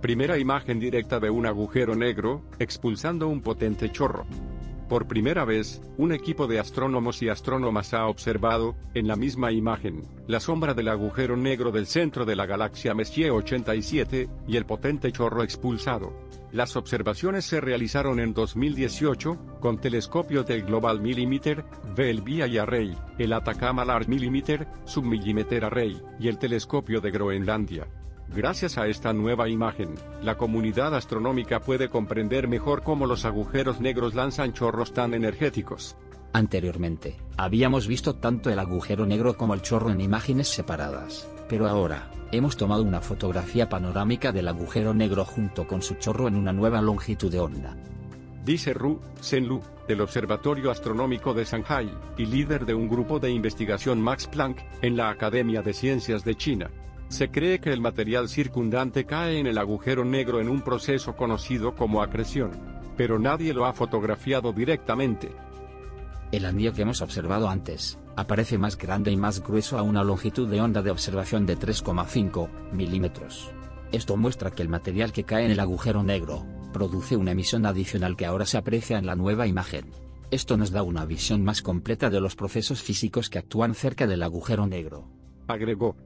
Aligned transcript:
Primera 0.00 0.38
imagen 0.38 0.80
directa 0.80 1.20
de 1.20 1.28
un 1.28 1.44
agujero 1.44 1.94
negro, 1.94 2.42
expulsando 2.58 3.28
un 3.28 3.42
potente 3.42 3.92
chorro. 3.92 4.24
Por 4.88 5.06
primera 5.06 5.44
vez, 5.44 5.82
un 5.98 6.10
equipo 6.12 6.46
de 6.46 6.58
astrónomos 6.58 7.22
y 7.22 7.28
astrónomas 7.28 7.92
ha 7.92 8.06
observado, 8.06 8.74
en 8.94 9.06
la 9.06 9.14
misma 9.14 9.52
imagen, 9.52 10.02
la 10.26 10.40
sombra 10.40 10.72
del 10.72 10.88
agujero 10.88 11.36
negro 11.36 11.70
del 11.70 11.86
centro 11.86 12.24
de 12.24 12.34
la 12.34 12.46
galaxia 12.46 12.94
Messier 12.94 13.30
87, 13.30 14.30
y 14.48 14.56
el 14.56 14.64
potente 14.64 15.12
chorro 15.12 15.42
expulsado. 15.42 16.14
Las 16.50 16.76
observaciones 16.76 17.44
se 17.44 17.60
realizaron 17.60 18.20
en 18.20 18.32
2018, 18.32 19.58
con 19.60 19.78
telescopios 19.78 20.46
del 20.46 20.62
Global 20.62 21.02
Millimeter, 21.02 21.62
VLBI 21.94 22.56
Array, 22.56 22.96
el 23.18 23.34
Atacama 23.34 23.84
Large 23.84 24.08
Millimeter, 24.08 24.66
Submillimeter 24.86 25.66
Array, 25.66 26.00
y 26.18 26.28
el 26.28 26.38
telescopio 26.38 27.02
de 27.02 27.10
Groenlandia. 27.10 27.86
Gracias 28.32 28.78
a 28.78 28.86
esta 28.86 29.12
nueva 29.12 29.48
imagen, 29.48 29.96
la 30.22 30.36
comunidad 30.36 30.94
astronómica 30.94 31.58
puede 31.58 31.88
comprender 31.88 32.46
mejor 32.46 32.84
cómo 32.84 33.06
los 33.06 33.24
agujeros 33.24 33.80
negros 33.80 34.14
lanzan 34.14 34.52
chorros 34.52 34.92
tan 34.92 35.14
energéticos. 35.14 35.96
Anteriormente, 36.32 37.16
habíamos 37.36 37.88
visto 37.88 38.14
tanto 38.14 38.48
el 38.48 38.60
agujero 38.60 39.04
negro 39.04 39.36
como 39.36 39.52
el 39.54 39.62
chorro 39.62 39.90
en 39.90 40.00
imágenes 40.00 40.46
separadas, 40.46 41.28
pero 41.48 41.66
ahora, 41.68 42.08
hemos 42.30 42.56
tomado 42.56 42.84
una 42.84 43.00
fotografía 43.00 43.68
panorámica 43.68 44.30
del 44.30 44.46
agujero 44.46 44.94
negro 44.94 45.24
junto 45.24 45.66
con 45.66 45.82
su 45.82 45.94
chorro 45.96 46.28
en 46.28 46.36
una 46.36 46.52
nueva 46.52 46.80
longitud 46.80 47.32
de 47.32 47.40
onda. 47.40 47.76
Dice 48.44 48.72
Ru 48.74 49.00
Zhenlu, 49.20 49.60
del 49.88 50.02
Observatorio 50.02 50.70
Astronómico 50.70 51.34
de 51.34 51.44
Shanghai, 51.44 51.92
y 52.16 52.26
líder 52.26 52.64
de 52.64 52.74
un 52.74 52.88
grupo 52.88 53.18
de 53.18 53.32
investigación 53.32 54.00
Max 54.00 54.28
Planck, 54.28 54.62
en 54.82 54.96
la 54.96 55.10
Academia 55.10 55.62
de 55.62 55.72
Ciencias 55.72 56.24
de 56.24 56.36
China. 56.36 56.70
Se 57.10 57.28
cree 57.28 57.58
que 57.58 57.72
el 57.72 57.80
material 57.80 58.28
circundante 58.28 59.04
cae 59.04 59.40
en 59.40 59.48
el 59.48 59.58
agujero 59.58 60.04
negro 60.04 60.40
en 60.40 60.48
un 60.48 60.62
proceso 60.62 61.16
conocido 61.16 61.74
como 61.74 62.02
acreción. 62.02 62.52
Pero 62.96 63.18
nadie 63.18 63.52
lo 63.52 63.66
ha 63.66 63.72
fotografiado 63.72 64.52
directamente. 64.52 65.32
El 66.30 66.44
anillo 66.44 66.72
que 66.72 66.82
hemos 66.82 67.02
observado 67.02 67.50
antes, 67.50 67.98
aparece 68.14 68.58
más 68.58 68.78
grande 68.78 69.10
y 69.10 69.16
más 69.16 69.42
grueso 69.42 69.76
a 69.76 69.82
una 69.82 70.04
longitud 70.04 70.48
de 70.48 70.60
onda 70.60 70.82
de 70.82 70.92
observación 70.92 71.46
de 71.46 71.58
3,5 71.58 72.48
milímetros. 72.72 73.50
Esto 73.90 74.16
muestra 74.16 74.52
que 74.52 74.62
el 74.62 74.68
material 74.68 75.12
que 75.12 75.24
cae 75.24 75.44
en 75.44 75.50
el 75.50 75.58
agujero 75.58 76.04
negro, 76.04 76.46
produce 76.72 77.16
una 77.16 77.32
emisión 77.32 77.66
adicional 77.66 78.16
que 78.16 78.26
ahora 78.26 78.46
se 78.46 78.56
aprecia 78.56 78.98
en 78.98 79.06
la 79.06 79.16
nueva 79.16 79.48
imagen. 79.48 79.90
Esto 80.30 80.56
nos 80.56 80.70
da 80.70 80.84
una 80.84 81.06
visión 81.06 81.42
más 81.42 81.60
completa 81.60 82.08
de 82.08 82.20
los 82.20 82.36
procesos 82.36 82.80
físicos 82.80 83.30
que 83.30 83.40
actúan 83.40 83.74
cerca 83.74 84.06
del 84.06 84.22
agujero 84.22 84.68
negro. 84.68 85.08
Agregó 85.48 85.96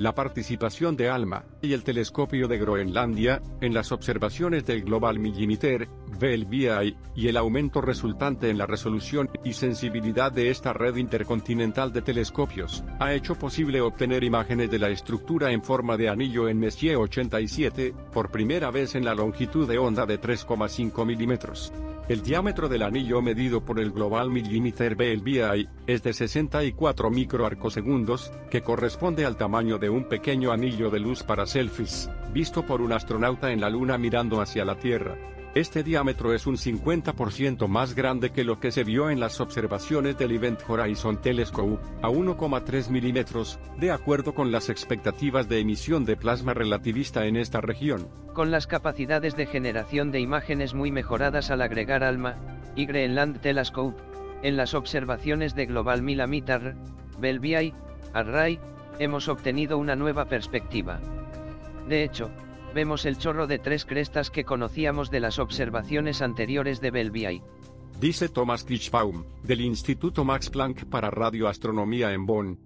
la 0.00 0.14
participación 0.14 0.96
de 0.96 1.10
ALMA 1.10 1.44
y 1.60 1.74
el 1.74 1.84
telescopio 1.84 2.48
de 2.48 2.56
Groenlandia 2.56 3.42
en 3.60 3.74
las 3.74 3.92
observaciones 3.92 4.64
del 4.64 4.82
Global 4.82 5.18
Millimeter, 5.18 5.90
VLBI, 6.18 6.96
y 7.14 7.28
el 7.28 7.36
aumento 7.36 7.82
resultante 7.82 8.48
en 8.48 8.56
la 8.56 8.64
resolución 8.64 9.28
y 9.44 9.52
sensibilidad 9.52 10.32
de 10.32 10.48
esta 10.48 10.72
red 10.72 10.96
intercontinental 10.96 11.92
de 11.92 12.00
telescopios, 12.00 12.82
ha 12.98 13.12
hecho 13.12 13.34
posible 13.34 13.82
obtener 13.82 14.24
imágenes 14.24 14.70
de 14.70 14.78
la 14.78 14.88
estructura 14.88 15.52
en 15.52 15.62
forma 15.62 15.98
de 15.98 16.08
anillo 16.08 16.48
en 16.48 16.58
Messier 16.58 16.96
87, 16.96 17.92
por 18.10 18.30
primera 18.30 18.70
vez 18.70 18.94
en 18.94 19.04
la 19.04 19.14
longitud 19.14 19.68
de 19.68 19.76
onda 19.76 20.06
de 20.06 20.18
3,5 20.18 21.04
milímetros. 21.04 21.74
El 22.10 22.22
diámetro 22.22 22.68
del 22.68 22.82
anillo 22.82 23.22
medido 23.22 23.64
por 23.64 23.78
el 23.78 23.92
Global 23.92 24.30
Millimeter 24.30 24.96
BLBI 24.96 25.68
es 25.86 26.02
de 26.02 26.12
64 26.12 27.08
microarcosegundos, 27.08 28.32
que 28.50 28.62
corresponde 28.62 29.24
al 29.24 29.36
tamaño 29.36 29.78
de 29.78 29.89
un 29.90 30.04
pequeño 30.04 30.52
anillo 30.52 30.90
de 30.90 31.00
luz 31.00 31.22
para 31.22 31.46
selfies, 31.46 32.08
visto 32.32 32.64
por 32.64 32.80
un 32.80 32.92
astronauta 32.92 33.52
en 33.52 33.60
la 33.60 33.68
Luna 33.68 33.98
mirando 33.98 34.40
hacia 34.40 34.64
la 34.64 34.76
Tierra. 34.76 35.16
Este 35.52 35.82
diámetro 35.82 36.32
es 36.32 36.46
un 36.46 36.56
50% 36.56 37.66
más 37.66 37.96
grande 37.96 38.30
que 38.30 38.44
lo 38.44 38.60
que 38.60 38.70
se 38.70 38.84
vio 38.84 39.10
en 39.10 39.18
las 39.18 39.40
observaciones 39.40 40.16
del 40.16 40.30
Event 40.30 40.60
Horizon 40.68 41.20
Telescope, 41.20 41.82
a 42.02 42.08
1,3 42.08 42.88
milímetros, 42.88 43.58
de 43.76 43.90
acuerdo 43.90 44.32
con 44.32 44.52
las 44.52 44.68
expectativas 44.68 45.48
de 45.48 45.58
emisión 45.58 46.04
de 46.04 46.16
plasma 46.16 46.54
relativista 46.54 47.26
en 47.26 47.36
esta 47.36 47.60
región. 47.60 48.08
Con 48.32 48.52
las 48.52 48.68
capacidades 48.68 49.34
de 49.34 49.46
generación 49.46 50.12
de 50.12 50.20
imágenes 50.20 50.72
muy 50.72 50.92
mejoradas 50.92 51.50
al 51.50 51.62
agregar 51.62 52.04
ALMA, 52.04 52.36
y 52.76 52.86
Greenland 52.86 53.40
Telescope, 53.40 54.00
en 54.44 54.56
las 54.56 54.74
observaciones 54.74 55.56
de 55.56 55.66
Global 55.66 56.00
Millimeter, 56.00 56.76
BLBI, 57.18 57.74
Array, 58.14 58.60
hemos 59.00 59.28
obtenido 59.28 59.78
una 59.78 59.96
nueva 59.96 60.26
perspectiva. 60.26 61.00
De 61.88 62.04
hecho, 62.04 62.30
vemos 62.74 63.06
el 63.06 63.16
chorro 63.16 63.46
de 63.46 63.58
tres 63.58 63.86
crestas 63.86 64.30
que 64.30 64.44
conocíamos 64.44 65.10
de 65.10 65.20
las 65.20 65.38
observaciones 65.38 66.20
anteriores 66.20 66.82
de 66.82 66.90
Belviai. 66.90 67.42
Dice 67.98 68.28
Thomas 68.28 68.62
Kirschbaum, 68.62 69.24
del 69.42 69.62
Instituto 69.62 70.22
Max 70.22 70.50
Planck 70.50 70.84
para 70.84 71.10
Radioastronomía 71.10 72.12
en 72.12 72.26
Bonn. 72.26 72.58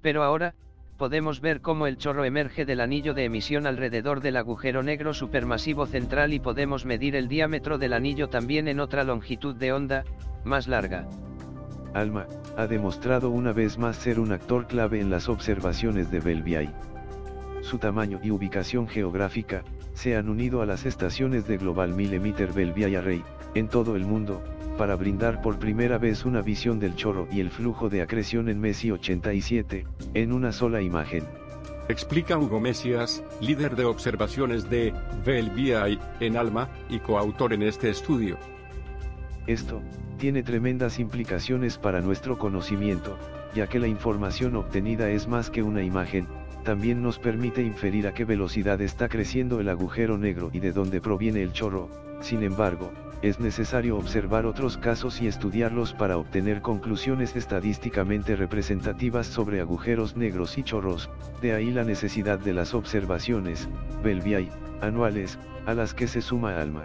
Pero 0.00 0.22
ahora, 0.22 0.54
podemos 0.96 1.42
ver 1.42 1.60
cómo 1.60 1.86
el 1.86 1.98
chorro 1.98 2.24
emerge 2.24 2.64
del 2.64 2.80
anillo 2.80 3.12
de 3.12 3.24
emisión 3.24 3.66
alrededor 3.66 4.22
del 4.22 4.38
agujero 4.38 4.82
negro 4.82 5.12
supermasivo 5.12 5.84
central 5.84 6.32
y 6.32 6.40
podemos 6.40 6.86
medir 6.86 7.14
el 7.14 7.28
diámetro 7.28 7.76
del 7.76 7.92
anillo 7.92 8.30
también 8.30 8.68
en 8.68 8.80
otra 8.80 9.04
longitud 9.04 9.54
de 9.54 9.74
onda, 9.74 10.04
más 10.44 10.66
larga. 10.66 11.06
Alma, 11.94 12.26
ha 12.56 12.66
demostrado 12.66 13.30
una 13.30 13.52
vez 13.52 13.78
más 13.78 13.96
ser 13.96 14.20
un 14.20 14.32
actor 14.32 14.66
clave 14.66 15.00
en 15.00 15.10
las 15.10 15.28
observaciones 15.28 16.10
de 16.10 16.20
Belviai 16.20 16.70
su 17.62 17.78
tamaño 17.78 18.20
y 18.22 18.30
ubicación 18.30 18.88
geográfica, 18.88 19.62
se 19.94 20.16
han 20.16 20.28
unido 20.28 20.62
a 20.62 20.66
las 20.66 20.86
estaciones 20.86 21.46
de 21.46 21.58
Global 21.58 21.94
Millimeter 21.94 22.52
Belvia 22.52 22.98
Array, 22.98 23.22
en 23.54 23.68
todo 23.68 23.96
el 23.96 24.04
mundo, 24.04 24.42
para 24.78 24.96
brindar 24.96 25.42
por 25.42 25.58
primera 25.58 25.98
vez 25.98 26.24
una 26.24 26.42
visión 26.42 26.78
del 26.78 26.96
chorro 26.96 27.28
y 27.30 27.40
el 27.40 27.50
flujo 27.50 27.88
de 27.88 28.02
acreción 28.02 28.48
en 28.48 28.60
Messi 28.60 28.90
87, 28.90 29.86
en 30.14 30.32
una 30.32 30.52
sola 30.52 30.80
imagen. 30.80 31.24
Explica 31.88 32.38
Hugo 32.38 32.60
Messias, 32.60 33.22
líder 33.40 33.74
de 33.74 33.84
observaciones 33.84 34.70
de 34.70 34.92
VLBI 35.24 35.98
en 36.20 36.36
Alma, 36.36 36.70
y 36.88 37.00
coautor 37.00 37.52
en 37.52 37.62
este 37.62 37.90
estudio. 37.90 38.38
Esto, 39.46 39.82
tiene 40.18 40.42
tremendas 40.42 40.98
implicaciones 40.98 41.78
para 41.78 42.00
nuestro 42.00 42.38
conocimiento, 42.38 43.18
ya 43.54 43.66
que 43.66 43.78
la 43.78 43.88
información 43.88 44.56
obtenida 44.56 45.10
es 45.10 45.26
más 45.26 45.50
que 45.50 45.62
una 45.62 45.82
imagen, 45.82 46.26
también 46.64 47.02
nos 47.02 47.18
permite 47.18 47.62
inferir 47.62 48.06
a 48.06 48.12
qué 48.12 48.24
velocidad 48.24 48.80
está 48.80 49.08
creciendo 49.08 49.60
el 49.60 49.68
agujero 49.68 50.18
negro 50.18 50.50
y 50.52 50.60
de 50.60 50.72
dónde 50.72 51.00
proviene 51.00 51.42
el 51.42 51.52
chorro, 51.52 51.88
sin 52.20 52.42
embargo, 52.42 52.92
es 53.22 53.38
necesario 53.38 53.98
observar 53.98 54.46
otros 54.46 54.78
casos 54.78 55.20
y 55.20 55.26
estudiarlos 55.26 55.92
para 55.92 56.16
obtener 56.16 56.62
conclusiones 56.62 57.36
estadísticamente 57.36 58.34
representativas 58.34 59.26
sobre 59.26 59.60
agujeros 59.60 60.16
negros 60.16 60.56
y 60.56 60.62
chorros, 60.62 61.10
de 61.42 61.52
ahí 61.52 61.70
la 61.70 61.84
necesidad 61.84 62.38
de 62.38 62.54
las 62.54 62.72
observaciones, 62.72 63.68
Belviai, 64.02 64.48
anuales, 64.80 65.38
a 65.66 65.74
las 65.74 65.92
que 65.92 66.08
se 66.08 66.22
suma 66.22 66.60
ALMA. 66.60 66.84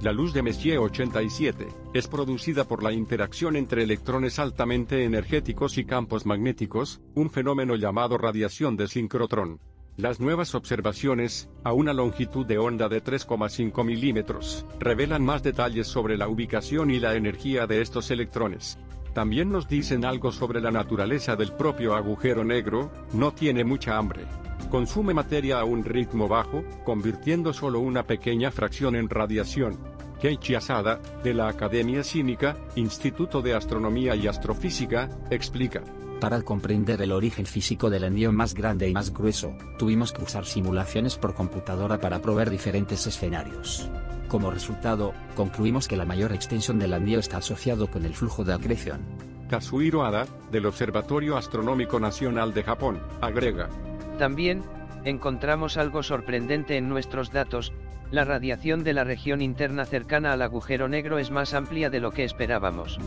La 0.00 0.14
luz 0.14 0.32
de 0.32 0.42
Messier 0.42 0.78
87 0.78 1.68
es 1.92 2.08
producida 2.08 2.64
por 2.64 2.82
la 2.82 2.90
interacción 2.90 3.54
entre 3.54 3.82
electrones 3.82 4.38
altamente 4.38 5.04
energéticos 5.04 5.76
y 5.76 5.84
campos 5.84 6.24
magnéticos, 6.24 7.02
un 7.14 7.28
fenómeno 7.28 7.76
llamado 7.76 8.16
radiación 8.16 8.78
de 8.78 8.88
sincrotrón. 8.88 9.60
Las 9.98 10.18
nuevas 10.18 10.54
observaciones, 10.54 11.50
a 11.64 11.74
una 11.74 11.92
longitud 11.92 12.46
de 12.46 12.56
onda 12.56 12.88
de 12.88 13.04
3,5 13.04 13.84
milímetros, 13.84 14.64
revelan 14.78 15.22
más 15.22 15.42
detalles 15.42 15.86
sobre 15.86 16.16
la 16.16 16.28
ubicación 16.28 16.90
y 16.90 16.98
la 16.98 17.14
energía 17.14 17.66
de 17.66 17.82
estos 17.82 18.10
electrones. 18.10 18.78
También 19.12 19.52
nos 19.52 19.68
dicen 19.68 20.06
algo 20.06 20.32
sobre 20.32 20.62
la 20.62 20.70
naturaleza 20.70 21.36
del 21.36 21.52
propio 21.52 21.94
agujero 21.94 22.42
negro, 22.42 22.90
no 23.12 23.32
tiene 23.32 23.64
mucha 23.64 23.98
hambre. 23.98 24.24
Consume 24.70 25.12
materia 25.12 25.60
a 25.60 25.64
un 25.64 25.84
ritmo 25.84 26.28
bajo, 26.28 26.64
convirtiendo 26.84 27.52
solo 27.52 27.80
una 27.80 28.04
pequeña 28.04 28.50
fracción 28.50 28.94
en 28.94 29.10
radiación. 29.10 29.89
Keiichi 30.20 30.54
Asada, 30.54 31.00
de 31.24 31.32
la 31.32 31.48
Academia 31.48 32.04
Cínica, 32.04 32.56
Instituto 32.76 33.40
de 33.40 33.54
Astronomía 33.54 34.14
y 34.14 34.26
Astrofísica, 34.26 35.08
explica. 35.30 35.82
Para 36.20 36.42
comprender 36.42 37.00
el 37.00 37.12
origen 37.12 37.46
físico 37.46 37.88
del 37.88 38.04
anillo 38.04 38.30
más 38.30 38.52
grande 38.52 38.86
y 38.88 38.92
más 38.92 39.14
grueso, 39.14 39.56
tuvimos 39.78 40.12
que 40.12 40.22
usar 40.22 40.44
simulaciones 40.44 41.16
por 41.16 41.34
computadora 41.34 41.98
para 41.98 42.20
probar 42.20 42.50
diferentes 42.50 43.06
escenarios. 43.06 43.88
Como 44.28 44.50
resultado, 44.50 45.14
concluimos 45.34 45.88
que 45.88 45.96
la 45.96 46.04
mayor 46.04 46.32
extensión 46.32 46.78
del 46.78 46.92
anillo 46.92 47.18
está 47.18 47.38
asociado 47.38 47.90
con 47.90 48.04
el 48.04 48.14
flujo 48.14 48.44
de 48.44 48.52
acreción. 48.52 49.00
Kazuhiro 49.48 50.04
Ada, 50.04 50.26
del 50.52 50.66
Observatorio 50.66 51.38
Astronómico 51.38 51.98
Nacional 51.98 52.52
de 52.52 52.62
Japón, 52.62 53.00
agrega. 53.22 53.70
También, 54.18 54.62
encontramos 55.04 55.76
algo 55.76 56.02
sorprendente 56.02 56.76
en 56.76 56.88
nuestros 56.88 57.32
datos, 57.32 57.72
la 58.10 58.24
radiación 58.24 58.82
de 58.82 58.92
la 58.92 59.04
región 59.04 59.40
interna 59.40 59.84
cercana 59.84 60.32
al 60.32 60.42
agujero 60.42 60.88
negro 60.88 61.18
es 61.18 61.30
más 61.30 61.54
amplia 61.54 61.90
de 61.90 62.00
lo 62.00 62.10
que 62.10 62.24
esperábamos. 62.24 62.98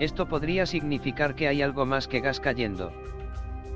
Esto 0.00 0.26
podría 0.26 0.66
significar 0.66 1.34
que 1.34 1.46
hay 1.46 1.62
algo 1.62 1.86
más 1.86 2.08
que 2.08 2.20
gas 2.20 2.40
cayendo. 2.40 2.92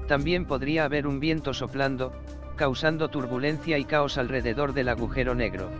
También 0.06 0.46
podría 0.46 0.84
haber 0.84 1.06
un 1.06 1.20
viento 1.20 1.52
soplando, 1.52 2.12
causando 2.56 3.08
turbulencia 3.08 3.78
y 3.78 3.84
caos 3.84 4.18
alrededor 4.18 4.72
del 4.72 4.88
agujero 4.88 5.34
negro. 5.34 5.70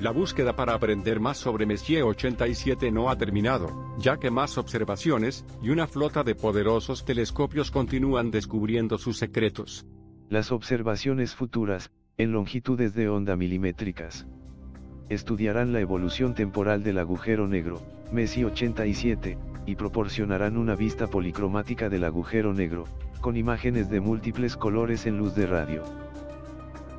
La 0.00 0.12
búsqueda 0.12 0.54
para 0.54 0.74
aprender 0.74 1.18
más 1.18 1.38
sobre 1.38 1.66
Messier 1.66 2.04
87 2.04 2.92
no 2.92 3.10
ha 3.10 3.16
terminado, 3.16 3.96
ya 3.98 4.16
que 4.16 4.30
más 4.30 4.56
observaciones 4.58 5.44
y 5.60 5.70
una 5.70 5.88
flota 5.88 6.22
de 6.22 6.36
poderosos 6.36 7.04
telescopios 7.04 7.70
continúan 7.70 8.30
descubriendo 8.30 8.98
sus 8.98 9.18
secretos. 9.18 9.86
Las 10.30 10.52
observaciones 10.52 11.34
futuras, 11.34 11.90
en 12.18 12.32
longitudes 12.32 12.92
de 12.92 13.08
onda 13.08 13.34
milimétricas, 13.34 14.26
estudiarán 15.08 15.72
la 15.72 15.80
evolución 15.80 16.34
temporal 16.34 16.82
del 16.82 16.98
agujero 16.98 17.48
negro, 17.48 17.80
Messi 18.12 18.44
87, 18.44 19.38
y 19.64 19.74
proporcionarán 19.76 20.58
una 20.58 20.74
vista 20.74 21.06
policromática 21.06 21.88
del 21.88 22.04
agujero 22.04 22.52
negro, 22.52 22.84
con 23.22 23.38
imágenes 23.38 23.88
de 23.88 24.00
múltiples 24.00 24.54
colores 24.54 25.06
en 25.06 25.16
luz 25.16 25.34
de 25.34 25.46
radio. 25.46 25.82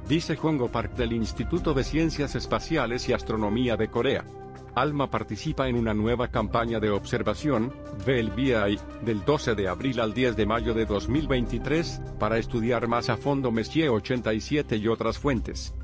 Dice 0.10 0.36
Hongo 0.42 0.72
Park 0.72 0.96
del 0.96 1.14
Instituto 1.14 1.76
de 1.76 1.84
Ciencias 1.84 2.34
Espaciales 2.34 3.08
y 3.08 3.14
Astronomía 3.14 3.78
de 3.78 3.90
Corea. 3.90 4.26
ALMA 4.74 5.12
participa 5.12 5.70
en 5.70 5.76
una 5.76 5.94
nueva 5.94 6.30
campaña 6.30 6.80
de 6.80 6.90
observación, 6.90 7.72
VLBI, 8.08 8.80
del 9.04 9.24
12 9.24 9.54
de 9.54 9.68
abril 9.68 10.00
al 10.00 10.16
10 10.16 10.36
de 10.36 10.48
mayo 10.48 10.74
de 10.74 10.88
2023, 10.88 12.02
para 12.18 12.40
estudiar 12.40 12.88
más 12.88 13.12
a 13.12 13.18
fondo 13.18 13.52
Messier 13.52 13.90
87 13.90 14.78
y 14.78 14.88
otras 14.88 15.20
fuentes. 15.20 15.76